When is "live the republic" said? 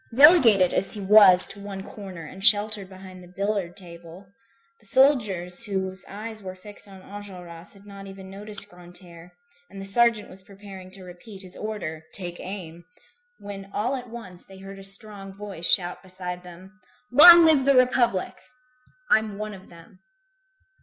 17.45-18.33